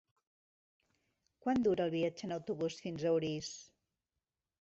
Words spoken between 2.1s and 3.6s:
en autobús fins a Orís?